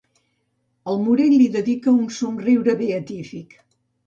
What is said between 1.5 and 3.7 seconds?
dedica un somriure beatífic.